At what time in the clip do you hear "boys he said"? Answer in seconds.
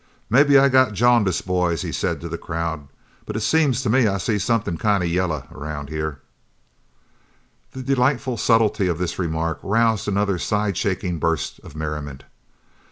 1.43-2.21